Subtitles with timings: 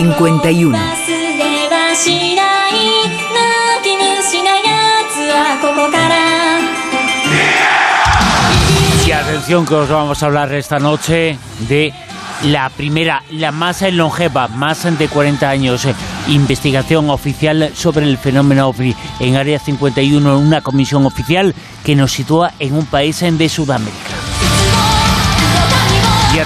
[0.00, 0.78] 51.
[9.06, 11.92] Y atención que os vamos a hablar esta noche de
[12.44, 15.94] la primera, la más longeva, más de 40 años, eh,
[16.28, 18.74] investigación oficial sobre el fenómeno
[19.18, 24.19] en Área 51, una comisión oficial que nos sitúa en un país de Sudamérica.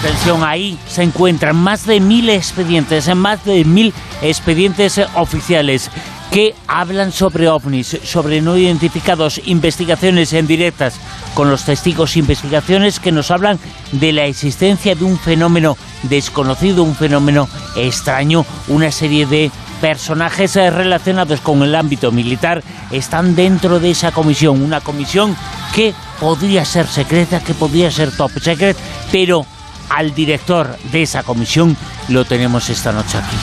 [0.05, 5.90] Atención, ahí se encuentran más de mil expedientes, más de mil expedientes oficiales
[6.31, 11.00] que hablan sobre ovnis, sobre no identificados, investigaciones en directas
[11.32, 13.59] con los testigos, investigaciones que nos hablan
[13.93, 19.50] de la existencia de un fenómeno desconocido, un fenómeno extraño, una serie de
[19.81, 25.34] personajes relacionados con el ámbito militar están dentro de esa comisión, una comisión
[25.75, 28.76] que podría ser secreta, que podría ser top secret,
[29.11, 29.46] pero
[29.89, 31.77] al director de esa comisión
[32.09, 33.37] lo tenemos esta noche aquí.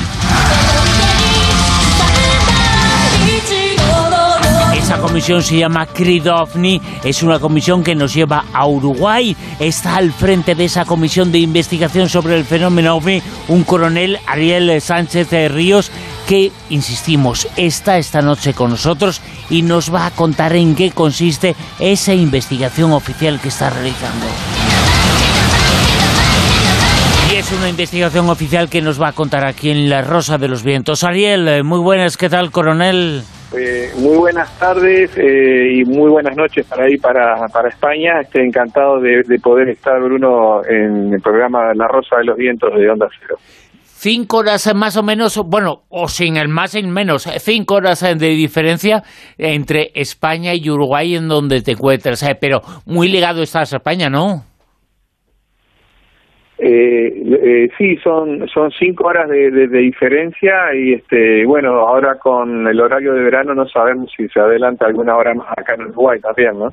[4.78, 9.38] Esa comisión se llama CRIDOVNI, es una comisión que nos lleva a Uruguay.
[9.58, 14.82] Está al frente de esa comisión de investigación sobre el fenómeno OVNI un coronel Ariel
[14.82, 15.92] Sánchez de Ríos
[16.28, 21.56] que, insistimos, está esta noche con nosotros y nos va a contar en qué consiste
[21.80, 24.26] esa investigación oficial que está realizando.
[27.42, 30.64] Es una investigación oficial que nos va a contar aquí en La Rosa de los
[30.64, 31.04] Vientos.
[31.04, 33.24] Ariel, eh, muy buenas, ¿qué tal, coronel?
[33.58, 38.22] Eh, muy buenas tardes eh, y muy buenas noches para ahí, para, para España.
[38.22, 42.70] Estoy encantado de, de poder estar, Bruno, en el programa La Rosa de los Vientos
[42.78, 43.38] de Onda Cero.
[43.84, 48.30] Cinco horas más o menos, bueno, o sin el más y menos, cinco horas de
[48.30, 49.02] diferencia
[49.40, 54.10] entre España y Uruguay en donde te encuentras, eh, pero muy ligado estás a España,
[54.10, 54.44] ¿no?
[56.64, 62.80] Eh, eh, sí, son cinco horas de, de, diferencia y este bueno ahora con el
[62.80, 66.60] horario de verano no sabemos si se adelanta alguna hora más acá en Uruguay también,
[66.60, 66.68] ¿no?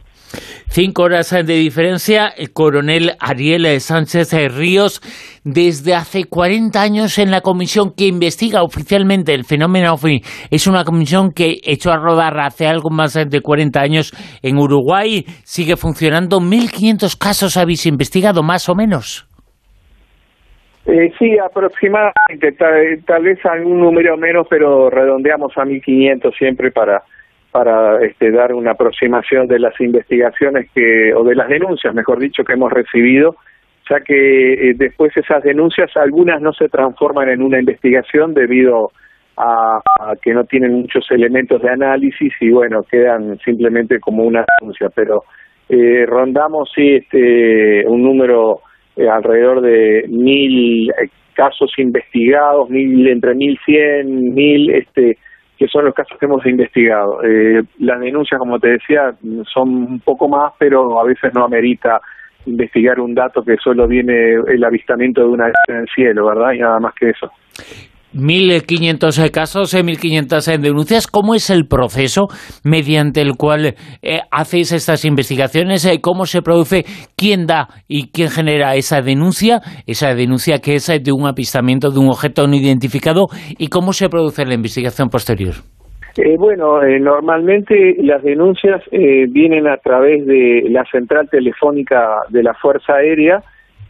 [0.68, 2.28] Cinco horas de diferencia.
[2.36, 5.00] El coronel Ariel Sánchez Ríos
[5.42, 10.20] desde hace 40 años en la comisión que investiga oficialmente el fenómeno OVNI.
[10.50, 14.12] Es una comisión que echó a rodar hace algo más de 40 años
[14.42, 15.24] en Uruguay.
[15.44, 16.40] Sigue funcionando.
[16.40, 19.27] 1.500 casos habéis investigado, más o menos.
[20.90, 27.02] Eh, sí, aproximadamente, tal, tal, vez algún número menos, pero redondeamos a 1500 siempre para
[27.50, 32.42] para este, dar una aproximación de las investigaciones que o de las denuncias, mejor dicho,
[32.42, 33.36] que hemos recibido,
[33.88, 38.90] ya que eh, después esas denuncias algunas no se transforman en una investigación debido
[39.36, 44.44] a, a, que no tienen muchos elementos de análisis y bueno quedan simplemente como una
[44.60, 45.24] denuncia, pero
[45.68, 48.60] eh, rondamos sí este un número
[48.98, 55.16] eh, alrededor de mil eh, casos investigados, mil entre mil cien, mil, este,
[55.56, 57.22] que son los casos que hemos investigado.
[57.22, 59.14] Eh, las denuncias, como te decía,
[59.52, 62.00] son un poco más, pero a veces no amerita
[62.46, 66.52] investigar un dato que solo viene el avistamiento de una en el cielo, ¿verdad?
[66.52, 67.30] Y nada más que eso.
[68.14, 71.06] 1.500 casos, 1.500 denuncias.
[71.06, 72.28] ¿Cómo es el proceso
[72.64, 75.84] mediante el cual eh, hacéis estas investigaciones?
[75.86, 76.84] Eh, ¿Cómo se produce?
[77.16, 79.60] ¿Quién da y quién genera esa denuncia?
[79.86, 83.26] Esa denuncia que es de un avistamiento de un objeto no identificado.
[83.58, 85.54] ¿Y cómo se produce la investigación posterior?
[86.18, 92.42] Eh, bueno, eh, normalmente las denuncias eh, vienen a través de la central telefónica de
[92.42, 93.40] la Fuerza Aérea,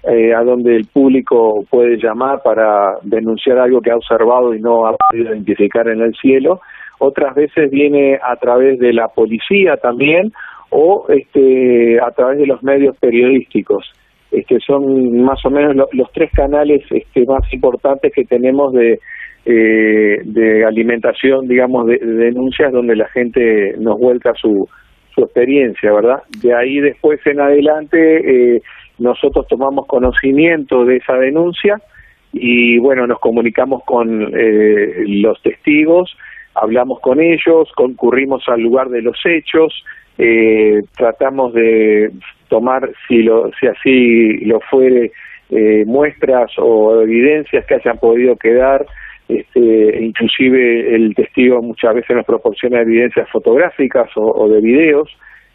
[0.05, 4.87] eh, a donde el público puede llamar para denunciar algo que ha observado y no
[4.87, 6.61] ha podido identificar en el cielo.
[7.01, 10.33] Otras veces viene a través de la policía también
[10.71, 13.91] o este, a través de los medios periodísticos.
[14.31, 19.01] Este, son más o menos lo, los tres canales este, más importantes que tenemos de,
[19.47, 24.69] eh, de alimentación, digamos, de, de, denuncias donde la gente nos vuelca su,
[25.15, 26.23] su experiencia, ¿verdad?
[26.43, 28.63] De ahí después en adelante eh,
[28.99, 31.81] nosotros tomamos conocimiento de esa denuncia
[32.33, 36.15] y bueno, nos comunicamos con eh, los testigos,
[36.55, 39.73] hablamos con ellos, concurrimos al lugar de los hechos,
[40.19, 42.11] eh, tratamos de
[42.49, 45.13] tomar, si, lo, si así lo fuere,
[45.51, 48.85] eh, muestras o evidencias que hayan podido quedar,
[49.29, 55.09] este, inclusive el testigo muchas veces nos proporciona evidencias fotográficas o, o de videos,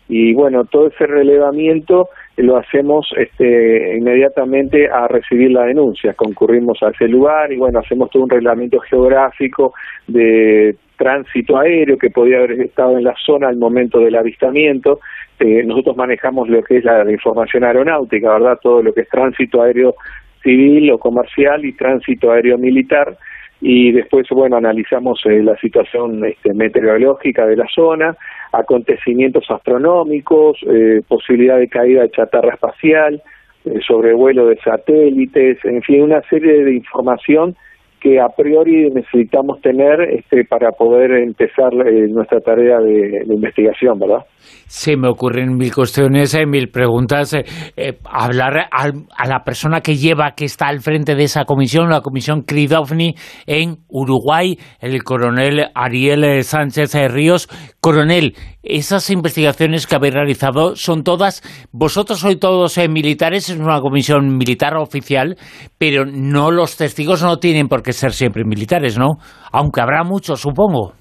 [0.10, 6.14] y bueno, todo ese relevamiento lo hacemos este, inmediatamente a recibir la denuncia.
[6.14, 9.74] Concurrimos a ese lugar y bueno, hacemos todo un reglamento geográfico
[10.08, 15.00] de tránsito aéreo que podía haber estado en la zona al momento del avistamiento.
[15.40, 18.60] Eh, nosotros manejamos lo que es la, la información aeronáutica, ¿verdad?
[18.62, 19.96] Todo lo que es tránsito aéreo
[20.42, 23.18] civil o comercial y tránsito aéreo militar
[23.66, 28.14] y después, bueno, analizamos eh, la situación este, meteorológica de la zona,
[28.54, 33.22] acontecimientos astronómicos, eh, posibilidad de caída de chatarra espacial,
[33.66, 37.56] eh, sobrevuelo de satélites, en fin, una serie de información
[38.04, 44.26] que a priori necesitamos tener este, para poder empezar eh, nuestra tarea de, investigación, ¿verdad?
[44.68, 47.34] Se me ocurren mil cuestiones, eh, mil preguntas.
[47.34, 52.02] Eh, hablar a la persona que lleva, que está al frente de esa comisión, la
[52.02, 53.16] comisión Cridovni
[53.48, 57.48] en Uruguay, el coronel Ariel Sánchez Ríos.
[57.84, 58.32] Coronel,
[58.64, 61.44] esas investigaciones que habéis realizado son todas,
[61.74, 65.36] vosotros sois todos militares, es una comisión militar oficial,
[65.78, 69.20] pero no los testigos no tienen por qué ser siempre militares, ¿no?
[69.52, 70.94] Aunque habrá muchos, supongo.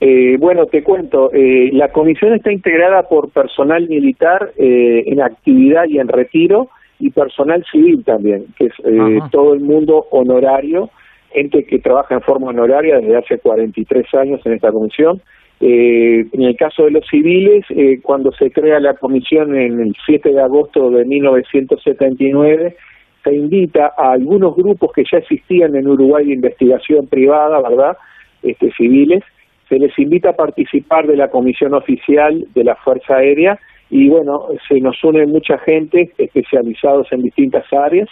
[0.00, 5.86] Eh, bueno, te cuento, eh, la comisión está integrada por personal militar eh, en actividad
[5.88, 6.68] y en retiro
[7.00, 10.90] y personal civil también, que es todo el mundo honorario,
[11.32, 15.20] gente que trabaja en forma honoraria desde hace 43 años en esta comisión.
[15.60, 17.64] en el caso de los civiles,
[18.02, 22.76] cuando se crea la comisión en el 7 de agosto de 1979,
[23.24, 27.96] se invita a algunos grupos que ya existían en Uruguay de investigación privada, ¿verdad?
[28.42, 29.22] Este, civiles,
[29.68, 33.58] se les invita a participar de la comisión oficial de la Fuerza Aérea
[33.90, 38.08] y bueno, se nos une mucha gente especializados en distintas áreas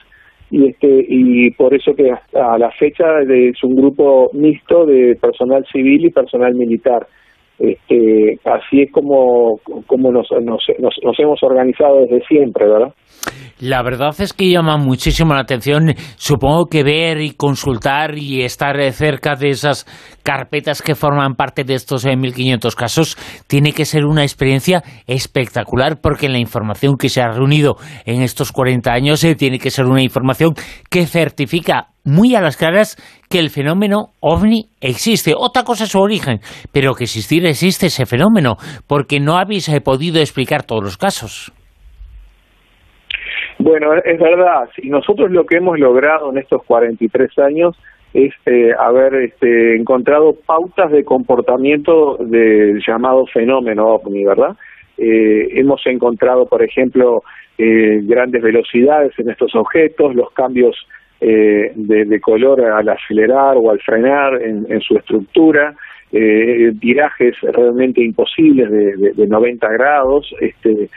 [0.50, 5.64] y este y por eso que hasta la fecha es un grupo mixto de personal
[5.72, 7.06] civil y personal militar.
[7.58, 12.92] Este, así es como, como nos, nos, nos, hemos organizado desde siempre, ¿verdad?
[13.58, 18.76] La verdad es que llama muchísimo la atención, supongo que ver y consultar y estar
[18.92, 19.86] cerca de esas
[20.22, 23.16] carpetas que forman parte de estos 1.500 eh, casos
[23.46, 28.52] tiene que ser una experiencia espectacular porque la información que se ha reunido en estos
[28.52, 30.52] 40 años eh, tiene que ser una información
[30.90, 32.96] que certifica muy a las claras
[33.28, 35.32] que el fenómeno ovni existe.
[35.36, 36.38] Otra cosa es su origen,
[36.72, 38.56] pero que existir existe ese fenómeno,
[38.88, 41.52] porque no habéis eh, podido explicar todos los casos.
[43.58, 44.68] Bueno, es verdad.
[44.78, 47.76] Y nosotros lo que hemos logrado en estos 43 años
[48.12, 54.56] es eh, haber este, encontrado pautas de comportamiento del llamado fenómeno ovni, ¿verdad?
[54.98, 57.20] Eh, hemos encontrado, por ejemplo,
[57.58, 60.76] grandes velocidades en estos objetos, los cambios
[61.20, 65.74] eh, de, color al acelerar o al frenar en, su estructura,
[66.12, 70.32] eh, virajes realmente imposibles de, de, 90 grados.
[70.40, 70.88] Este,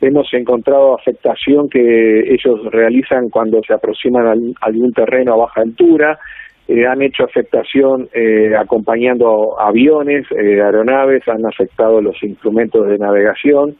[0.00, 4.34] hemos encontrado afectación que ellos realizan cuando se aproximan a
[4.66, 6.18] algún terreno a baja altura.
[6.66, 13.76] Eh, han hecho afectación eh, acompañando aviones, eh, aeronaves, han afectado los instrumentos de navegación.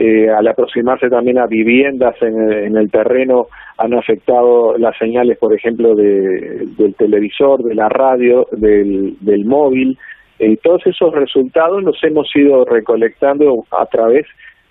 [0.00, 3.48] Eh, al aproximarse también a viviendas en, el terreno
[3.78, 9.98] han afectado las señales, por ejemplo, de, del televisor, de la radio, del, del móvil.
[10.38, 14.24] y todos esos resultados los hemos ido recolectando a través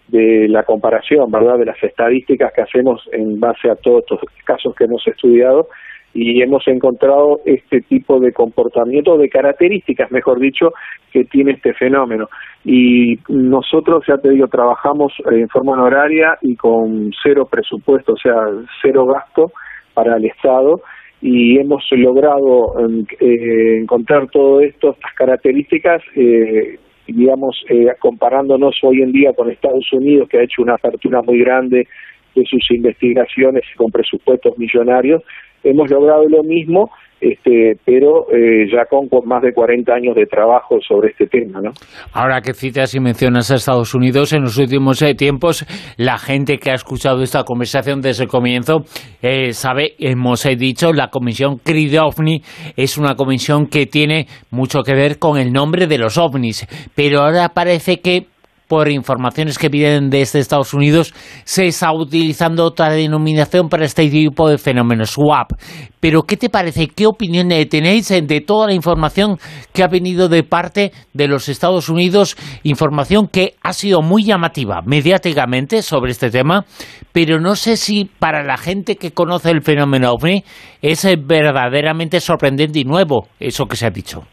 [0.07, 4.73] de la comparación, ¿verdad?, de las estadísticas que hacemos en base a todos estos casos
[4.75, 5.67] que hemos estudiado
[6.13, 10.73] y hemos encontrado este tipo de comportamiento, de características, mejor dicho,
[11.11, 12.27] que tiene este fenómeno.
[12.69, 18.35] Y nosotros, ya te digo, trabajamos en forma honoraria y con cero presupuesto, o sea,
[18.81, 19.53] cero gasto
[19.93, 20.81] para el Estado
[21.21, 22.73] y hemos logrado
[23.21, 26.77] eh, encontrar todo esto, estas características, eh,
[27.07, 31.39] digamos, eh, comparándonos hoy en día con Estados Unidos, que ha hecho una apertura muy
[31.39, 31.87] grande
[32.35, 35.23] de sus investigaciones con presupuestos millonarios,
[35.63, 40.77] hemos logrado lo mismo, este, pero eh, ya con, más de 40 años de trabajo
[40.87, 41.61] sobre este tema.
[41.61, 41.71] ¿no?
[42.13, 45.65] Ahora que citas y mencionas a Estados Unidos, en los últimos eh, tiempos,
[45.97, 48.83] la gente que ha escuchado esta conversación desde el comienzo
[49.21, 52.41] eh, sabe, hemos dicho, la comisión CRID OVNI
[52.75, 57.21] es una comisión que tiene mucho que ver con el nombre de los ovnis, pero
[57.21, 58.27] ahora parece que
[58.67, 64.49] por informaciones que vienen desde Estados Unidos, se está utilizando otra denominación para este tipo
[64.49, 65.51] de fenómenos, SWAP.
[65.99, 66.87] Pero, ¿qué te parece?
[66.87, 69.39] ¿Qué opinión tenéis de toda la información
[69.73, 72.37] que ha venido de parte de los Estados Unidos?
[72.63, 76.65] Información que ha sido muy llamativa mediáticamente sobre este tema,
[77.11, 80.43] pero no sé si para la gente que conoce el fenómeno OVNI
[80.81, 84.23] es verdaderamente sorprendente y nuevo eso que se ha dicho.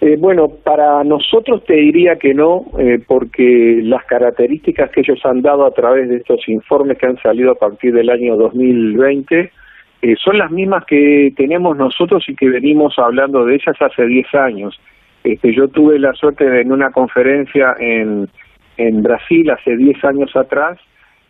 [0.00, 5.42] Eh, bueno, para nosotros te diría que no, eh, porque las características que ellos han
[5.42, 9.50] dado a través de estos informes que han salido a partir del año 2020
[10.00, 14.34] eh, son las mismas que tenemos nosotros y que venimos hablando de ellas hace 10
[14.36, 14.80] años.
[15.24, 18.28] Este, yo tuve la suerte de en una conferencia en,
[18.76, 20.78] en Brasil hace 10 años atrás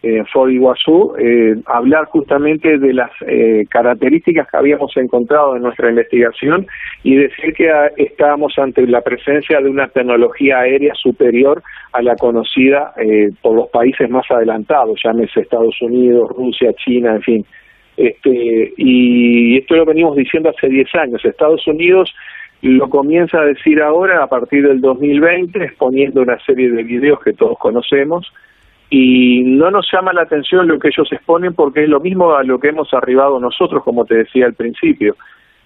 [0.03, 5.91] en Ford Iguazú, eh, hablar justamente de las eh, características que habíamos encontrado en nuestra
[5.91, 6.67] investigación
[7.03, 11.63] y decir que ah, estábamos ante la presencia de una tecnología aérea superior
[11.93, 17.23] a la conocida eh, por los países más adelantados, llámese Estados Unidos, Rusia, China, en
[17.23, 17.47] fin.
[17.97, 21.25] Este, y esto lo venimos diciendo hace 10 años.
[21.25, 22.15] Estados Unidos
[22.63, 27.33] lo comienza a decir ahora a partir del 2020, exponiendo una serie de videos que
[27.33, 28.33] todos conocemos,
[28.91, 32.43] y no nos llama la atención lo que ellos exponen porque es lo mismo a
[32.43, 35.17] lo que hemos arribado nosotros, como te decía al principio.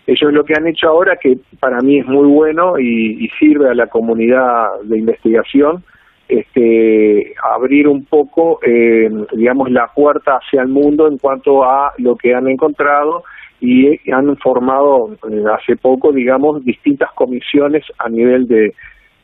[0.06, 3.74] Ellos lo que han hecho ahora, que para mí es muy bueno y, sirve a
[3.74, 5.84] la comunidad de investigación,
[6.28, 12.16] este, abrir un poco, eh, digamos, la puerta hacia el mundo en cuanto a lo
[12.16, 13.22] que han encontrado
[13.60, 18.74] y han formado eh, hace poco, digamos, distintas comisiones a nivel de,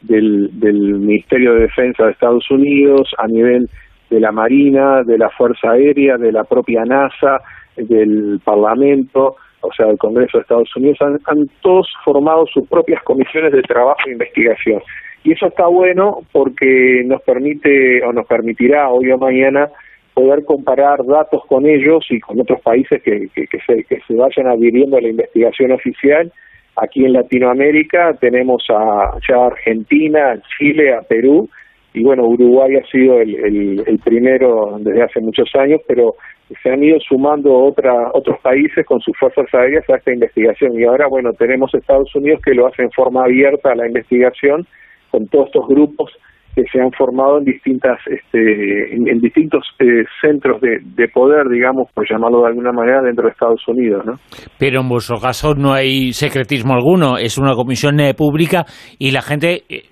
[0.03, 3.69] del, del Ministerio de Defensa de Estados Unidos, a nivel
[4.11, 7.41] de la Marina, de la Fuerza Aérea, de la propia NASA,
[7.77, 13.53] del Parlamento, o sea, del Congreso de Estados Unidos, han, todos formado sus propias comisiones
[13.53, 14.81] de trabajo e investigación.
[15.25, 19.69] Y eso está bueno porque nos permite o nos permitirá hoy o mañana
[20.15, 24.47] poder comparar datos con ellos y con otros países que, que, se, que se vayan
[24.49, 26.33] adhiriendo a la investigación oficial.
[26.77, 31.49] Aquí en Latinoamérica tenemos a ya Argentina, Chile, a Perú,
[31.95, 36.15] y bueno, Uruguay ha sido el, el, primero desde hace muchos años, pero
[36.63, 40.79] se han ido sumando otra, otros países con sus fuerzas aéreas a esta investigación.
[40.79, 44.67] Y ahora, bueno, tenemos Estados Unidos que lo hace en forma abierta a la investigación
[45.11, 46.13] con todos estos grupos
[46.59, 51.89] que se han formado en distintas este, en, distintos eh, centros de, de, poder, digamos,
[51.95, 54.15] por llamarlo de alguna manera, dentro de Estados Unidos, ¿no?
[54.59, 58.65] Pero en vuestro caso no hay secretismo alguno, es una comisión eh, pública
[58.99, 59.83] y la gente, eh,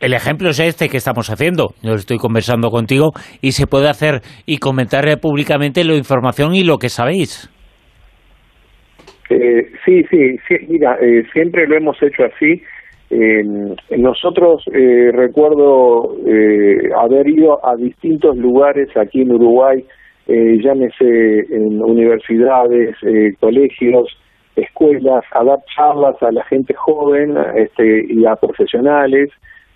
[0.00, 3.10] el ejemplo es este que estamos haciendo, yo estoy conversando contigo
[3.40, 7.50] y se puede hacer y comentar públicamente la información y lo que sabéis.
[9.28, 10.96] sí, sí, sí, mira,
[11.32, 12.62] siempre lo hemos hecho así
[13.14, 13.44] eh,
[13.98, 19.84] nosotros eh, recuerdo eh, haber ido a distintos lugares aquí en Uruguay,
[20.28, 24.08] eh, llámese en universidades, eh, colegios,
[24.56, 29.28] escuelas, a dar charlas a la gente joven este, y a profesionales.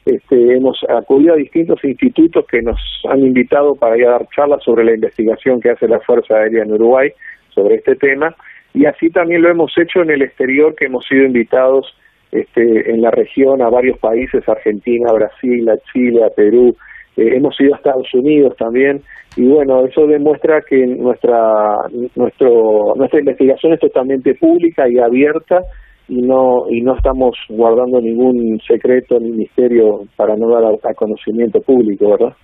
[0.07, 4.63] Este, hemos acudido a distintos institutos que nos han invitado para ir a dar charlas
[4.63, 7.11] sobre la investigación que hace la Fuerza Aérea en Uruguay
[7.51, 8.35] sobre este tema
[8.73, 11.97] y así también lo hemos hecho en el exterior que hemos sido invitados
[12.33, 16.77] este, en la región a varios países, Argentina, Brasil, Chile, Perú,
[17.17, 19.03] eh, hemos ido a Estados Unidos también,
[19.37, 21.77] y bueno, eso demuestra que nuestra,
[22.15, 25.61] nuestro, nuestra investigación es totalmente pública y abierta,
[26.09, 31.61] y no y no estamos guardando ningún secreto ni misterio para no dar a, conocimiento
[31.61, 32.37] público, ¿verdad?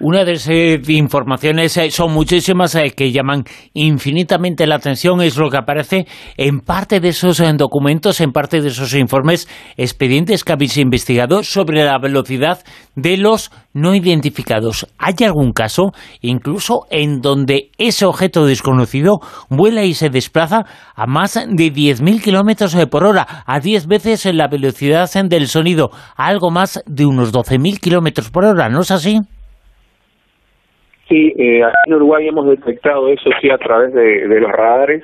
[0.00, 5.50] Una de esas informaciones eh, son muchísimas eh, que llaman infinitamente la atención, es lo
[5.50, 6.06] que aparece
[6.38, 9.46] en parte de esos eh, documentos, en parte de esos informes,
[9.76, 12.60] expedientes que habéis investigado sobre la velocidad
[12.96, 14.86] de los no identificados.
[14.98, 21.34] ¿Hay algún caso, incluso en donde ese objeto desconocido vuela y se desplaza a más
[21.34, 26.82] de 10.000 kilómetros por hora, a 10 veces la velocidad del sonido, a algo más
[26.86, 29.18] de unos 12.000 kilómetros por hora, ¿no es así?
[31.08, 35.02] Sí, eh, aquí en Uruguay hemos detectado eso sí a través de, los radares,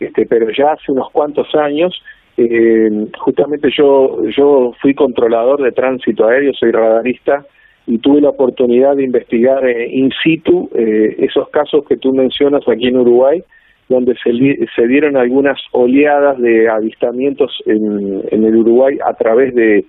[0.00, 1.96] este, pero ya hace unos cuantos años,
[2.36, 2.90] eh,
[3.20, 7.44] justamente yo yo fui controlador de tránsito aéreo, soy radarista
[7.86, 12.62] y tuve la oportunidad de investigar eh, in situ eh, esos casos que tú mencionas
[12.68, 13.42] aquí en Uruguay,
[13.88, 14.30] donde se,
[14.74, 19.84] se dieron algunas oleadas de avistamientos en, en el Uruguay a través de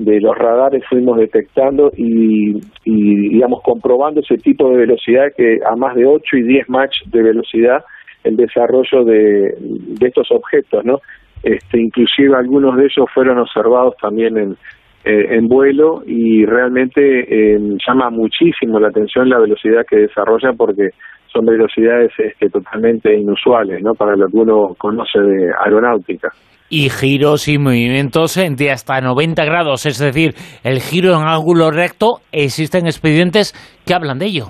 [0.00, 5.76] de los radares fuimos detectando y, y, digamos comprobando ese tipo de velocidad que a
[5.76, 7.84] más de 8 y 10 match de velocidad
[8.24, 11.00] el desarrollo de, de estos objetos, ¿no?
[11.42, 14.56] Este, inclusive algunos de ellos fueron observados también en,
[15.04, 20.90] eh, en vuelo y realmente eh, llama muchísimo la atención la velocidad que desarrollan porque
[21.32, 23.94] son velocidades este, totalmente inusuales, ¿no?
[23.94, 26.28] Para lo que uno conoce de aeronáutica
[26.70, 32.20] y giros y movimientos de hasta 90 grados, es decir, el giro en ángulo recto,
[32.30, 33.52] existen expedientes
[33.84, 34.44] que hablan de ello.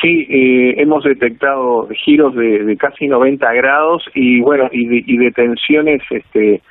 [0.00, 6.62] Sí, eh, hemos detectado giros de, casi 90 grados y bueno, y, de, tensiones este,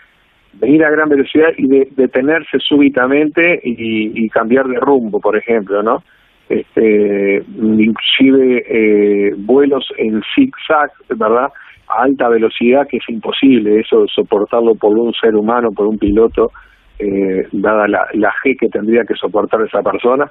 [0.59, 5.81] de ir a gran velocidad y de detenerse súbitamente y, cambiar de rumbo, por ejemplo,
[5.81, 6.03] ¿no?
[6.49, 11.49] Este, inclusive eh, vuelos en zigzag, ¿verdad?
[11.89, 16.51] a alta velocidad que es imposible eso soportarlo por un ser humano, por un piloto,
[16.99, 20.29] eh, dada la, la G que tendría que soportar esa persona.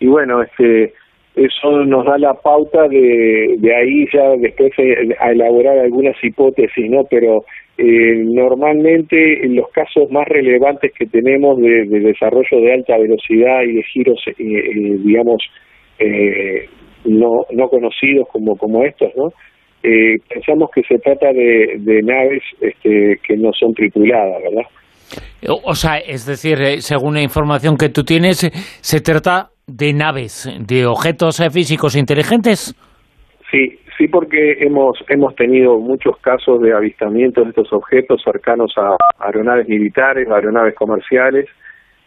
[0.00, 0.92] Y bueno, este
[1.36, 4.72] eso nos da la pauta de, de ahí ya después
[5.20, 7.04] a elaborar algunas hipótesis, ¿no?
[7.10, 7.44] Pero
[7.78, 13.74] eh, normalmente en los casos más relevantes que tenemos de, desarrollo de alta velocidad y
[13.74, 15.42] de giros, eh, eh, digamos,
[15.98, 16.68] eh,
[17.04, 19.28] no, no conocidos como, como estos, ¿no?
[19.82, 24.68] Eh, pensamos que se trata de, de naves este, que no son tripuladas, ¿verdad?
[25.64, 30.86] O sea, es decir, según la información que tú tienes, se trata de naves, de
[30.86, 32.74] objetos físicos inteligentes.
[33.50, 38.96] Sí, sí, porque hemos hemos tenido muchos casos de avistamientos de estos objetos cercanos a
[39.24, 41.46] aeronaves militares, aeronaves comerciales.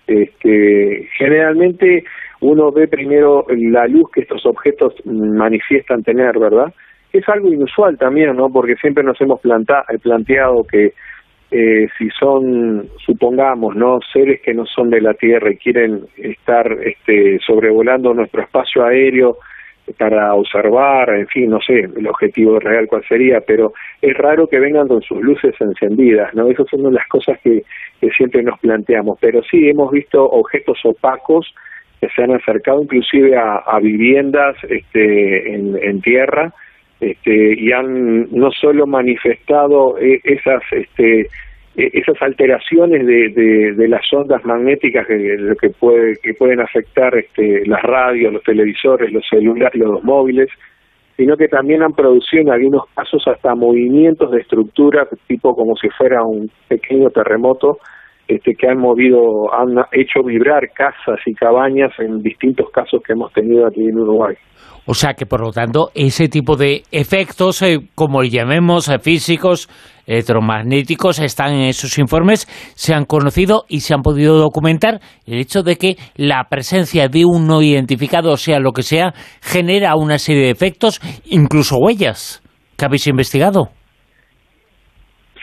[0.05, 2.03] Este, generalmente
[2.41, 6.73] uno ve primero la luz que estos objetos manifiestan tener, ¿verdad?
[7.13, 8.49] Es algo inusual también, ¿no?
[8.49, 10.93] Porque siempre nos hemos planteado que
[11.51, 16.71] eh, si son, supongamos, no seres que no son de la Tierra y quieren estar
[16.83, 19.37] este, sobrevolando nuestro espacio aéreo
[19.97, 24.59] para observar, en fin, no sé el objetivo real cuál sería, pero es raro que
[24.59, 26.47] vengan con sus luces encendidas, ¿no?
[26.47, 27.63] Esas son las cosas que,
[28.15, 31.53] siempre nos planteamos, pero sí hemos visto objetos opacos
[31.99, 36.53] que se han acercado inclusive a, viviendas este, en, en tierra,
[36.99, 41.27] este, y han no solo manifestado eh, esas este, e,
[41.75, 47.81] esas alteraciones de, de, las ondas magnéticas que, que, puede, que pueden afectar este, las
[47.81, 50.49] radios, los televisores, los celulares, los móviles,
[51.15, 55.89] sino que también han producido en algunos casos hasta movimientos de estructura, tipo como si
[55.89, 57.77] fuera un pequeño terremoto,
[58.29, 63.33] este, que han movido, han hecho vibrar casas y cabañas en distintos casos que hemos
[63.33, 64.35] tenido aquí en Uruguay.
[64.85, 69.67] O sea que, por lo tanto, ese tipo de efectos, eh, como llamemos, eh, físicos,
[70.05, 74.99] electromagnéticos, están en esos informes, se han conocido y se han podido documentar.
[75.25, 79.95] El hecho de que la presencia de un no identificado, sea lo que sea, genera
[79.95, 82.43] una serie de efectos, incluso huellas.
[82.77, 83.69] ¿Qué habéis investigado?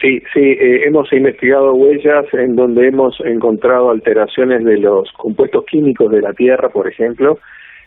[0.00, 6.10] Sí, sí, eh, hemos investigado huellas en donde hemos encontrado alteraciones de los compuestos químicos
[6.10, 7.38] de la Tierra, por ejemplo,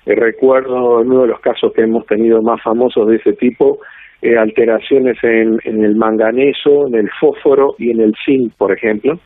[0.08, 3.80] eh, recuerdo uno de los casos que hemos tenido más famosos de ese tipo,
[4.24, 9.20] eh, alteraciones en, en, el manganeso, en el fósforo y en el zinc, por ejemplo.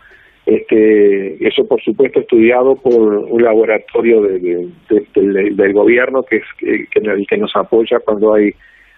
[0.45, 7.55] Este, eso, por supuesto, estudiado por un laboratorio de, del gobierno que es que nos
[7.55, 8.51] apoya cuando hay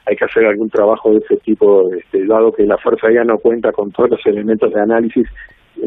[0.06, 3.38] hay que hacer algún trabajo de ese tipo, este, dado que la Fuerza ya no
[3.38, 5.28] cuenta con todos los elementos de análisis,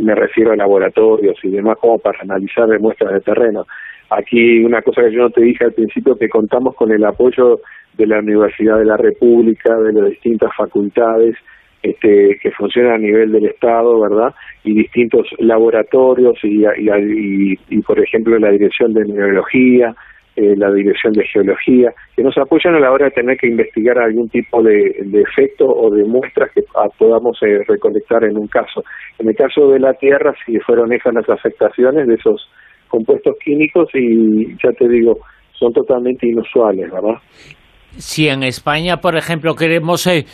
[0.00, 3.66] me refiero a laboratorios y demás como para analizar muestras de terreno.
[4.10, 7.60] Aquí una cosa que yo no te dije al principio, que contamos con el apoyo
[7.96, 11.36] de la Universidad de la República, de las distintas facultades
[11.82, 14.34] este, que funcionan a nivel del Estado, ¿verdad?
[14.64, 19.94] Y distintos laboratorios y, por ejemplo, la Dirección de Mineralogía,
[20.38, 23.98] eh, la Dirección de Geología, que nos apoyan a la hora de tener que investigar
[23.98, 26.62] algún tipo de, de efecto o de muestras que
[26.96, 28.84] podamos eh, recolectar en un caso.
[29.18, 32.48] En el caso de la Tierra, si fueron esas las afectaciones de esos
[32.86, 35.18] compuestos químicos y ya te digo,
[35.58, 37.18] son totalmente inusuales, ¿verdad?
[37.96, 40.24] Si en España, por ejemplo, queremos, eh,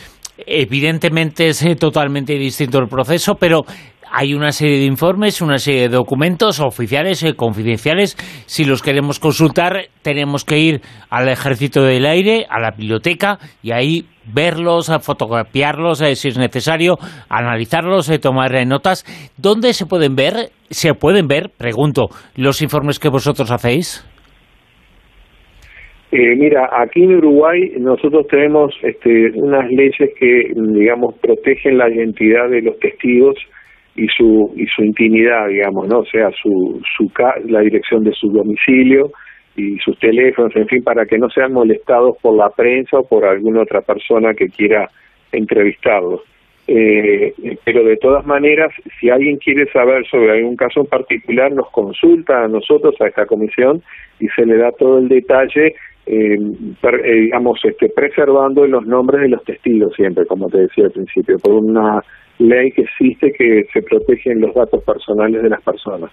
[0.45, 3.63] evidentemente es eh, totalmente distinto el proceso, pero
[4.11, 8.15] hay una serie de informes, una serie de documentos oficiales, y eh, confidenciales.
[8.45, 13.71] Si los queremos consultar, tenemos que ir al Ejército del Aire, a la biblioteca, y
[13.71, 16.95] ahí verlos, fotografiarlos eh, si es necesario,
[17.29, 19.03] analizarlos, eh, tomar notas.
[19.37, 20.49] ¿Dónde se pueden ver?
[20.69, 24.05] ¿Se pueden ver, pregunto, los informes que vosotros hacéis?
[26.37, 32.61] mira, aquí en Uruguay nosotros tenemos este, unas leyes que, digamos, protegen la identidad de
[32.61, 33.35] los testigos
[33.95, 37.11] y su y su intimidad digamos no o sea su su
[37.45, 39.11] la dirección de su domicilio
[39.55, 43.25] y sus teléfonos en fin para que no sean molestados por la prensa o por
[43.25, 44.89] alguna otra persona que quiera
[45.31, 46.21] entrevistarlos
[46.67, 51.69] eh, pero de todas maneras si alguien quiere saber sobre algún caso en particular nos
[51.71, 53.83] consulta a nosotros a esta comisión
[54.19, 55.75] y se le da todo el detalle
[56.07, 60.91] eh, eh, digamos este preservando los nombres de los testigos siempre como te decía al
[60.91, 62.01] principio por una
[62.39, 66.11] ley que existe que se protegen los datos personales de las personas.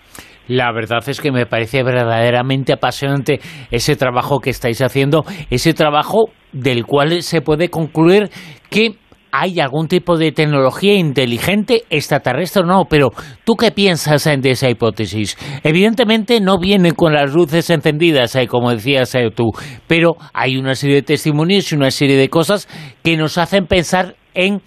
[0.48, 6.30] La verdad es que me parece verdaderamente apasionante ese trabajo que estáis haciendo, ese trabajo
[6.52, 8.28] del cual se puede concluir
[8.70, 9.01] que
[9.32, 13.10] hay algún tipo de tecnología inteligente extraterrestre o no, pero
[13.44, 15.36] ¿tú qué piensas de esa hipótesis?
[15.64, 19.50] Evidentemente no viene con las luces encendidas, eh, como decías eh, tú,
[19.86, 22.68] pero hay una serie de testimonios y una serie de cosas
[23.02, 24.60] que nos hacen pensar en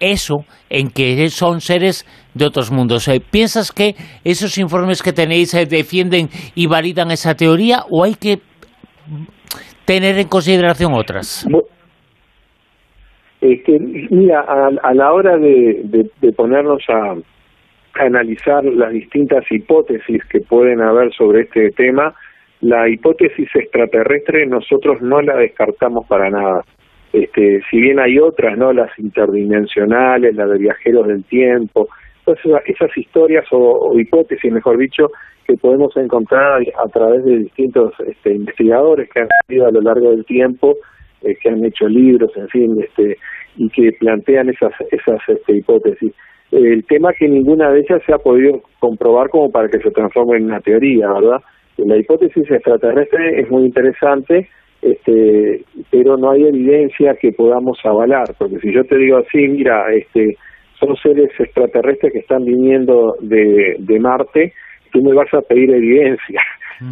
[0.00, 3.08] eso en que son seres de otros mundos.
[3.08, 8.14] Eh, ¿Piensas que esos informes que tenéis eh, defienden y validan esa teoría o hay
[8.14, 8.40] que
[9.84, 11.46] tener en consideración otras?
[13.40, 17.16] Este, mira, a, la hora de, ponernos a,
[17.94, 22.14] analizar las distintas hipótesis que pueden haber sobre este tema,
[22.60, 26.64] la hipótesis extraterrestre nosotros no la descartamos para nada.
[27.12, 31.88] Este, si bien hay otras, no, las interdimensionales, la de viajeros del tiempo,
[32.24, 35.10] todas esas, historias o, hipótesis, mejor dicho,
[35.46, 40.10] que podemos encontrar a través de distintos este, investigadores que han salido a lo largo
[40.10, 40.76] del tiempo
[41.22, 43.16] eh, que han hecho libros, en fin, este,
[43.56, 46.12] y que plantean esas, esas este, hipótesis.
[46.50, 50.38] El tema que ninguna de ellas se ha podido comprobar como para que se transforme
[50.38, 51.40] en una teoría, ¿verdad?
[51.78, 54.48] La hipótesis extraterrestre es muy interesante,
[54.80, 59.92] este, pero no hay evidencia que podamos avalar, porque si yo te digo así, mira,
[59.92, 60.36] este,
[60.78, 64.52] son seres extraterrestres que están viniendo de, de Marte,
[64.92, 66.40] tú me vas a pedir evidencia.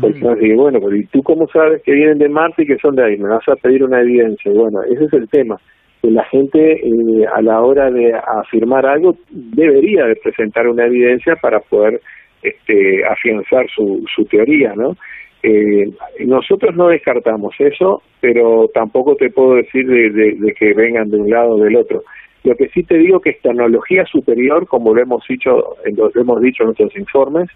[0.01, 3.05] Porque bueno, pero ¿y tú cómo sabes que vienen de Marte y que son de
[3.05, 3.17] ahí?
[3.17, 4.51] Me vas a pedir una evidencia.
[4.53, 5.57] Bueno, ese es el tema.
[6.03, 11.37] Que la gente eh, a la hora de afirmar algo debería de presentar una evidencia
[11.37, 12.01] para poder
[12.43, 14.97] este, afianzar su, su teoría, ¿no?
[15.43, 15.91] Eh,
[16.25, 21.31] nosotros no descartamos eso, pero tampoco te puedo decir de, de, que vengan de un
[21.31, 22.03] lado o del otro.
[22.43, 26.41] Lo que sí te digo que es tecnología superior, como lo hemos dicho, lo hemos
[26.41, 27.49] dicho en nuestros informes,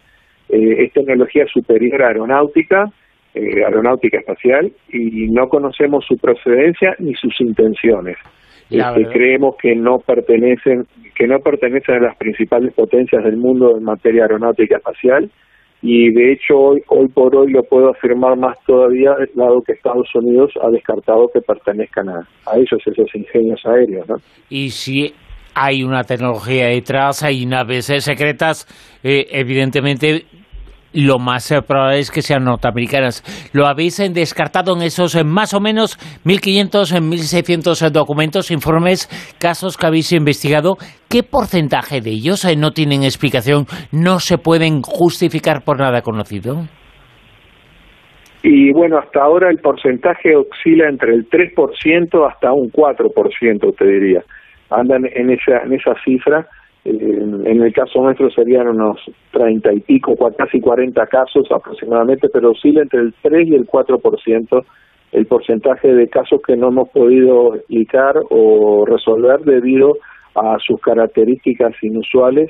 [0.52, 2.84] eh, es tecnología superior a aeronáutica,
[3.34, 8.16] eh, aeronáutica espacial, y no conocemos su procedencia ni sus intenciones.
[8.70, 10.84] Este, creemos que no pertenecen
[11.16, 15.28] que no pertenecen a las principales potencias del mundo en materia aeronáutica espacial
[15.82, 20.08] y de hecho hoy hoy por hoy lo puedo afirmar más todavía dado que Estados
[20.14, 24.16] Unidos ha descartado que pertenezcan a, a ellos esos ingenios aéreos ¿no?
[24.48, 25.12] y si
[25.54, 28.68] hay una tecnología detrás hay naves secretas
[29.02, 30.26] eh, evidentemente
[30.92, 33.22] lo más eh, probable es que sean norteamericanas.
[33.52, 39.08] ¿Lo habéis eh, descartado en esos eh, más o menos 1.500, 1.600 documentos, informes,
[39.40, 40.76] casos que habéis investigado?
[41.08, 46.66] ¿Qué porcentaje de ellos no tienen explicación, no se pueden justificar por nada conocido?
[48.42, 54.22] Y bueno, hasta ahora el porcentaje oscila entre el 3% hasta un 4%, te diría.
[54.70, 56.46] Andan en esa, en esa cifra
[56.84, 58.98] en el caso nuestro serían unos
[59.30, 64.64] treinta y pico, casi cuarenta casos aproximadamente, pero oscila entre el 3 y el 4%
[65.12, 69.96] el porcentaje de casos que no hemos podido explicar o resolver debido
[70.34, 72.48] a sus características inusuales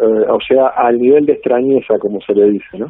[0.00, 2.86] eh, o sea, al nivel de extrañeza, como se le dice, ¿no?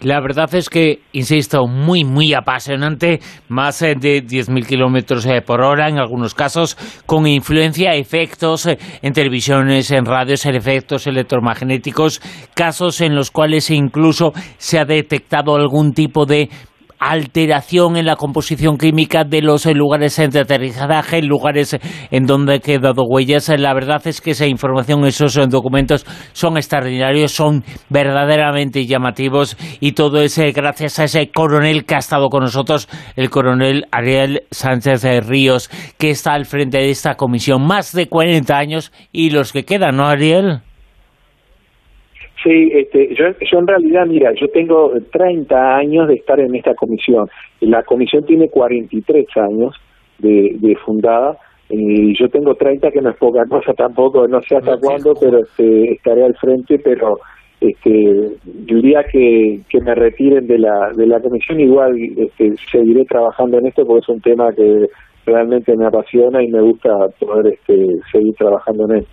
[0.00, 5.62] La verdad es que, insisto, muy, muy apasionante, más eh, de 10.000 kilómetros eh, por
[5.62, 12.20] hora en algunos casos, con influencia, efectos en televisiones, en radios, en efectos electromagnéticos,
[12.54, 16.50] casos en los cuales incluso se ha detectado algún tipo de
[16.98, 21.76] alteración en la composición química de los lugares de aterrizaje, lugares
[22.10, 23.48] en donde han quedado huellas.
[23.48, 30.20] La verdad es que esa información, esos documentos son extraordinarios, son verdaderamente llamativos y todo
[30.20, 35.70] es gracias a ese coronel que ha estado con nosotros, el coronel Ariel Sánchez Ríos,
[35.98, 39.96] que está al frente de esta comisión más de 40 años y los que quedan,
[39.96, 40.62] ¿no, Ariel?
[42.44, 46.74] Sí, este, yo, yo en realidad, mira, yo tengo 30 años de estar en esta
[46.74, 47.26] comisión.
[47.60, 49.74] La comisión tiene 43 años
[50.18, 51.38] de, de fundada
[51.70, 55.38] y yo tengo 30 que no es poca cosa tampoco, no sé hasta cuándo, pero
[55.38, 57.18] este, estaré al frente, pero
[57.62, 63.58] este, diría que, que me retiren de la, de la comisión, igual este, seguiré trabajando
[63.58, 64.86] en esto porque es un tema que
[65.26, 67.74] realmente me apasiona y me gusta poder este,
[68.12, 69.06] seguir trabajando en él.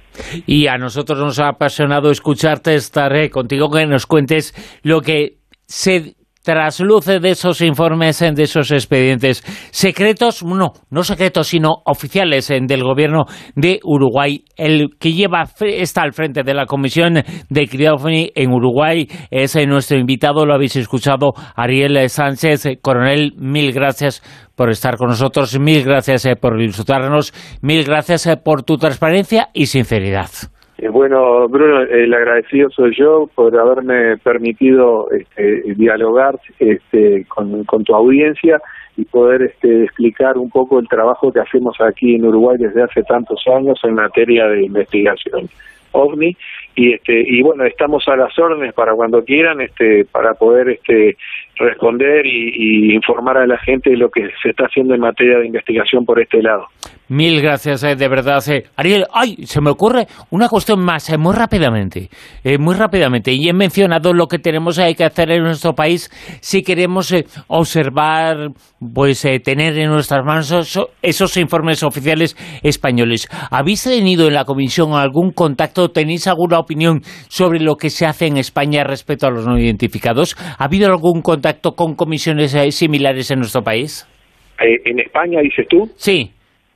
[0.46, 6.16] Y a nosotros nos ha apasionado escucharte, estaré contigo que nos cuentes lo que se
[6.44, 13.26] trasluce de esos informes, de esos expedientes secretos, no, no secretos, sino oficiales del gobierno
[13.56, 14.44] de Uruguay.
[14.56, 19.98] El que lleva está al frente de la Comisión de Criofoni en Uruguay es nuestro
[19.98, 22.68] invitado, lo habéis escuchado, Ariel Sánchez.
[22.82, 24.22] Coronel, mil gracias
[24.56, 29.50] por estar con nosotros, mil gracias eh, por insultarnos, mil gracias eh, por tu transparencia
[29.54, 30.30] y sinceridad.
[30.82, 37.94] Eh, bueno, Bruno, el agradecido soy yo por haberme permitido este, dialogar este, con, tu
[37.94, 38.60] audiencia
[38.98, 43.04] y poder este, explicar un poco el trabajo que hacemos aquí en Uruguay desde hace
[43.04, 45.48] tantos años en materia de investigación.
[45.92, 46.36] OVNI
[46.76, 51.18] y este y bueno estamos a las órdenes para cuando quieran este para poder este
[51.62, 55.48] responder y, informar a la gente de lo que se está haciendo en materia de
[55.48, 56.66] investigación por este lado.
[57.08, 58.42] Mil gracias, eh, de verdad.
[58.50, 58.64] Eh.
[58.78, 62.10] Ariel, ay, se me ocurre una cuestión más, eh, muy rápidamente,
[62.58, 63.34] muy rápidamente.
[63.34, 66.10] Y he mencionado lo que tenemos que hacer en nuestro país
[66.42, 67.14] si queremos
[67.48, 68.52] observar,
[68.94, 73.28] pues tener en nuestras manos esos, informes oficiales españoles.
[73.52, 78.28] ¿Habéis tenido en la comisión algún contacto, tenéis alguna opinión sobre lo que se hace
[78.28, 80.36] en España respecto a los no identificados?
[80.58, 84.08] ¿Ha habido algún contacto con comisiones similares en nuestro país?
[84.60, 85.90] ¿En España, dices tú?
[85.96, 86.32] Sí.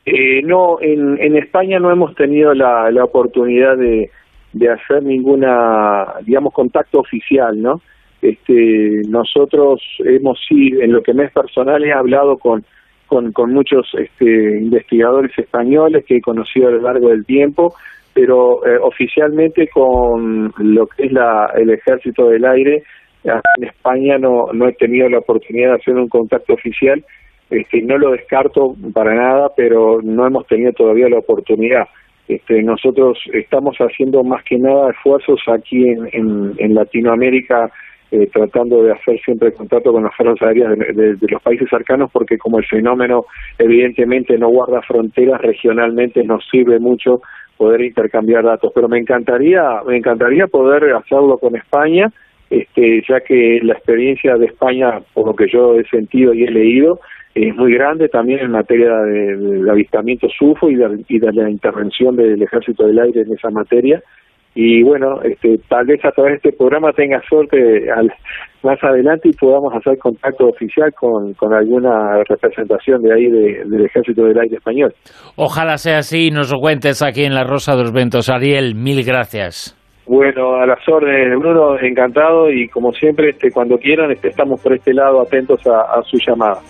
[0.06, 4.10] Eh, no, en, en España no hemos tenido la, la oportunidad de,
[4.54, 7.82] de hacer ninguna, digamos, contacto oficial, ¿no?
[8.22, 12.64] Este, nosotros hemos sí, en lo que me es personal, he hablado con,
[13.08, 17.74] con, con muchos este, investigadores españoles que he conocido a lo largo del tiempo,
[18.16, 22.82] pero eh, oficialmente con lo que es la, el ejército del aire,
[23.24, 27.04] en España no, no he tenido la oportunidad de hacer un contacto oficial
[27.50, 31.88] este, no lo descarto para nada, pero no hemos tenido todavía la oportunidad.
[32.28, 37.70] Este, nosotros estamos haciendo más que nada esfuerzos aquí en, en, Latinoamérica,
[38.10, 42.40] eh, tratando de hacer siempre contacto con las fuerzas aéreas de, los países cercanos, porque
[42.40, 43.26] como el fenómeno
[43.60, 47.22] evidentemente no guarda fronteras, regionalmente nos sirve mucho
[47.58, 48.72] poder intercambiar datos.
[48.74, 52.12] Pero me encantaría, me encantaría poder hacerlo con España,
[52.50, 56.52] este, ya que la experiencia de España, por lo que yo he sentido y he
[56.52, 57.00] leído,
[57.34, 62.16] es muy grande también en materia de, avistamiento SUFO y de, y de, la intervención
[62.16, 64.02] del Ejército del Aire en esa materia.
[64.56, 68.10] Y bueno, este, tal vez a través de este programa tenga suerte al,
[68.64, 74.24] más adelante y podamos hacer contacto oficial con, con alguna representación de ahí del Ejército
[74.24, 74.94] del Aire español.
[75.36, 78.30] Ojalá sea así y nos lo cuentes aquí en La Rosa de los Ventos.
[78.30, 79.78] Ariel, mil gracias.
[80.08, 84.74] Bueno, a las órdenes, Bruno, encantado y como siempre, este, cuando quieran, este, estamos por
[84.74, 86.62] este lado atentos a, a su llamada.